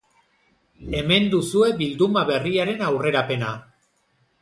[1.01, 3.57] Hemen duzue bilduma berriaren aurrerapena.